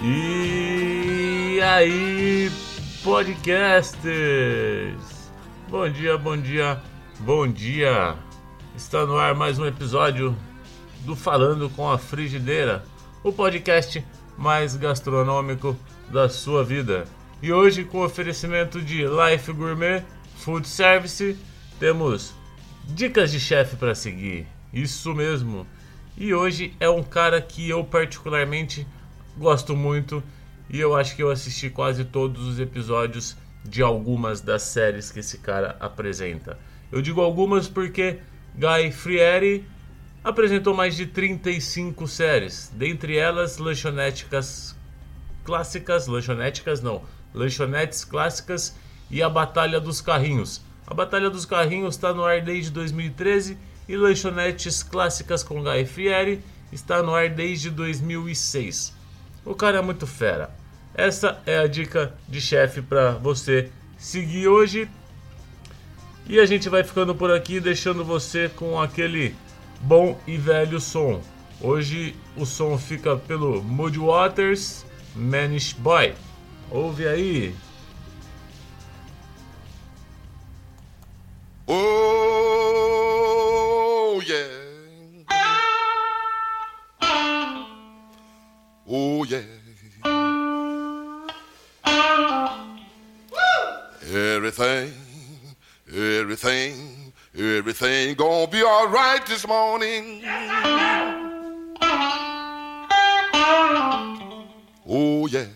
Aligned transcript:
E 0.00 1.60
aí, 1.60 2.48
podcasters! 3.02 4.12
Bom 5.68 5.90
dia, 5.90 6.16
bom 6.16 6.36
dia, 6.36 6.80
bom 7.18 7.48
dia! 7.48 8.14
Está 8.76 9.04
no 9.04 9.16
ar 9.16 9.34
mais 9.34 9.58
um 9.58 9.66
episódio 9.66 10.36
do 11.00 11.16
Falando 11.16 11.68
com 11.70 11.90
a 11.90 11.98
Frigideira, 11.98 12.84
o 13.24 13.32
podcast 13.32 14.04
mais 14.36 14.76
gastronômico 14.76 15.76
da 16.08 16.28
sua 16.28 16.62
vida. 16.62 17.04
E 17.42 17.52
hoje, 17.52 17.82
com 17.82 18.04
oferecimento 18.04 18.80
de 18.80 19.04
Life 19.04 19.52
Gourmet 19.52 20.04
Food 20.36 20.68
Service, 20.68 21.36
temos 21.80 22.32
dicas 22.84 23.32
de 23.32 23.40
chefe 23.40 23.74
para 23.74 23.96
seguir. 23.96 24.46
Isso 24.72 25.12
mesmo. 25.12 25.66
E 26.16 26.32
hoje 26.32 26.72
é 26.78 26.88
um 26.88 27.02
cara 27.02 27.42
que 27.42 27.68
eu 27.68 27.82
particularmente 27.82 28.86
gosto 29.38 29.76
muito 29.76 30.22
e 30.68 30.78
eu 30.78 30.94
acho 30.94 31.16
que 31.16 31.22
eu 31.22 31.30
assisti 31.30 31.70
quase 31.70 32.04
todos 32.04 32.46
os 32.46 32.60
episódios 32.60 33.36
de 33.64 33.82
algumas 33.82 34.40
das 34.40 34.62
séries 34.62 35.10
que 35.10 35.20
esse 35.20 35.38
cara 35.38 35.76
apresenta. 35.80 36.58
Eu 36.90 37.00
digo 37.00 37.20
algumas 37.20 37.68
porque 37.68 38.18
Guy 38.54 38.90
Fieri 38.92 39.64
apresentou 40.22 40.74
mais 40.74 40.96
de 40.96 41.06
35 41.06 42.06
séries, 42.08 42.70
dentre 42.74 43.16
elas 43.16 43.58
lanchonéticas 43.58 44.76
clássicas, 45.44 46.06
lanchonéticas 46.06 46.82
não, 46.82 47.02
lanchonetes 47.32 48.04
clássicas 48.04 48.76
e 49.10 49.22
a 49.22 49.28
Batalha 49.28 49.80
dos 49.80 50.00
Carrinhos. 50.00 50.60
A 50.86 50.92
Batalha 50.92 51.30
dos 51.30 51.46
Carrinhos 51.46 51.94
está 51.94 52.12
no 52.12 52.24
ar 52.24 52.42
desde 52.42 52.70
2013 52.70 53.56
e 53.88 53.96
lanchonetes 53.96 54.82
clássicas 54.82 55.42
com 55.42 55.62
Guy 55.62 55.86
Fieri 55.86 56.42
está 56.72 57.02
no 57.02 57.14
ar 57.14 57.30
desde 57.30 57.70
2006. 57.70 58.94
O 59.48 59.54
cara 59.54 59.78
é 59.78 59.80
muito 59.80 60.06
fera. 60.06 60.50
Essa 60.94 61.40
é 61.46 61.58
a 61.58 61.66
dica 61.66 62.12
de 62.28 62.38
chefe 62.38 62.82
para 62.82 63.12
você 63.12 63.70
seguir 63.96 64.46
hoje. 64.46 64.90
E 66.26 66.38
a 66.38 66.44
gente 66.44 66.68
vai 66.68 66.84
ficando 66.84 67.14
por 67.14 67.30
aqui, 67.30 67.58
deixando 67.58 68.04
você 68.04 68.50
com 68.50 68.78
aquele 68.78 69.34
bom 69.80 70.20
e 70.26 70.36
velho 70.36 70.78
som. 70.78 71.22
Hoje 71.62 72.14
o 72.36 72.44
som 72.44 72.76
fica 72.76 73.16
pelo 73.16 73.62
Mood 73.62 73.98
Waters 73.98 74.84
Manish 75.16 75.72
Boy. 75.72 76.12
Ouve 76.70 77.08
aí. 77.08 77.54
Oh, 81.66 81.97
Oh, 89.20 89.24
yeah. 89.24 89.42
Everything, 94.06 94.92
everything, 95.92 97.12
everything 97.36 98.14
gonna 98.14 98.46
be 98.46 98.62
all 98.62 98.86
right 98.86 99.26
this 99.26 99.44
morning. 99.48 100.22
Oh, 104.86 105.26
yeah. 105.26 105.46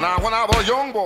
Now, 0.00 0.18
when 0.20 0.34
I 0.34 0.46
was 0.48 0.64
a 0.64 0.66
young 0.66 0.90
boy, 0.90 1.05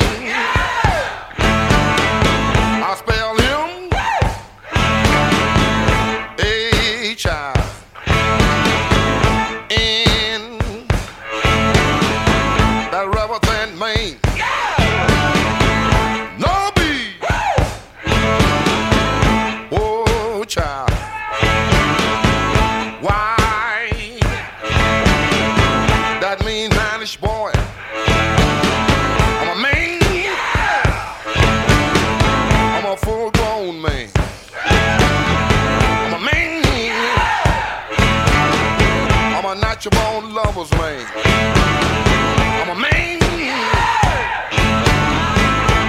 Boy. 27.01 27.51
I'm 27.55 29.57
a 29.57 29.59
man. 29.59 29.99
I'm 32.75 32.85
a 32.85 32.95
full 32.97 33.31
grown 33.31 33.81
man. 33.81 34.07
I'm 34.65 36.13
a 36.13 36.19
man. 36.19 36.63
I'm 39.33 39.45
a 39.45 39.55
natural 39.59 39.99
born 39.99 40.35
lover's 40.35 40.69
man. 40.73 41.03
I'm 42.61 42.69
a 42.69 42.75
man. 42.79 43.19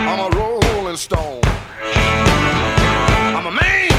I'm 0.08 0.18
a 0.18 0.30
rolling 0.34 0.96
stone. 0.96 1.42
I'm 3.36 3.46
a 3.46 3.50
man. 3.50 3.92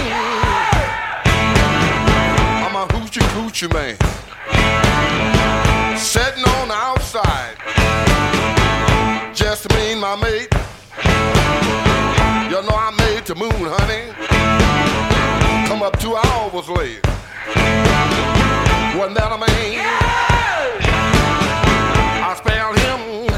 I'm 2.65 2.75
a 2.75 2.87
hoochie 2.87 3.21
coochie 3.35 3.71
man. 3.71 3.97
The 13.33 13.39
moon, 13.39 13.51
honey. 13.51 14.13
Come 15.67 15.81
up 15.81 15.97
two 15.99 16.15
hours 16.15 16.69
late. 16.69 17.01
Wasn't 18.95 19.15
that 19.17 19.31
a 19.31 19.37
man? 19.37 19.79
I 22.23 22.35
spelled 22.37 22.77
him 22.77 23.32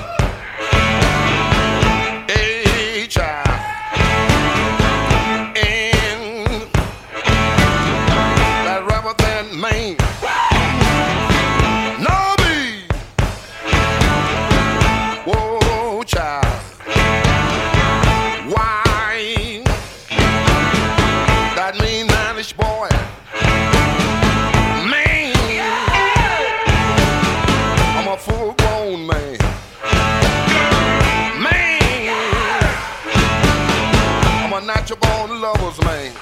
a 34.56 34.62
natural 34.62 34.98
born 35.00 35.42
lover's 35.42 35.78
man. 35.84 36.14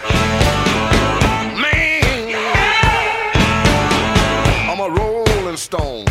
Man. 1.62 2.34
I'm 4.70 4.80
a 4.80 4.90
rolling 4.90 5.58
stone. 5.58 6.06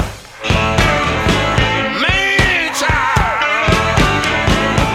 Man, 2.02 2.74
child. 2.78 3.42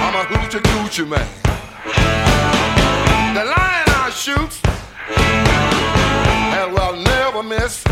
I'm 0.05 0.15
a 0.15 0.23
hoochie 0.31 0.61
coochie 0.69 1.07
man. 1.07 1.27
The 3.35 3.43
lion 3.43 3.89
I 3.89 4.09
shoot 4.13 4.53
and 6.55 6.71
will 6.73 6.95
never 6.95 7.43
miss. 7.43 7.83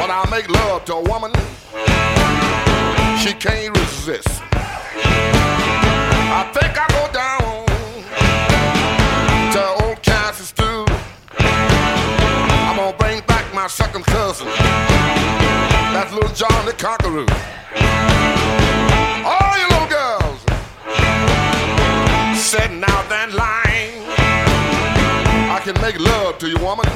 When 0.00 0.10
I 0.10 0.26
make 0.28 0.48
love 0.50 0.84
to 0.86 0.94
a 0.94 1.02
woman, 1.02 1.32
she 3.22 3.32
can't 3.32 3.76
resist. 3.78 4.42
John 16.34 16.66
the 16.66 16.72
Conqueror. 16.72 17.26
All 19.24 19.56
you 19.56 19.68
little 19.68 19.86
girls 19.86 20.40
sitting 22.36 22.82
out 22.82 23.08
that 23.08 23.30
line. 23.32 24.02
I 25.48 25.60
can 25.62 25.80
make 25.80 25.96
love 26.00 26.38
to 26.38 26.48
you, 26.48 26.58
woman, 26.58 26.88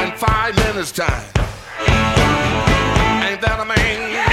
in 0.00 0.16
five 0.16 0.54
minutes 0.54 0.92
time. 0.92 1.26
Ain't 3.26 3.40
that 3.40 3.58
a 3.58 3.64
man? 3.64 4.25